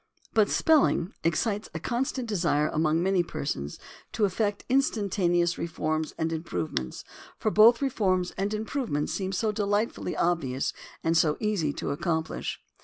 [0.33, 3.77] But spelling excites a constant desire among many persons
[4.13, 7.03] to effect instantaneous reforms and improvements,
[7.37, 12.59] for both reforms and improvements seem so delightfully obvious and so easy to accomplish.